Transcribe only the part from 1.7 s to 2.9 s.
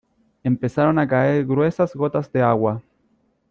gotas de agua.